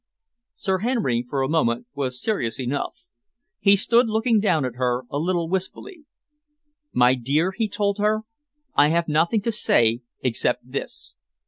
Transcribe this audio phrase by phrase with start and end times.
[0.55, 3.05] Sir Henry, for a moment, was serious enough.
[3.59, 6.05] He stood looking down at her a little wistfully.
[6.91, 8.21] "My dear," he told her,
[8.73, 11.13] "I have nothing to say except this.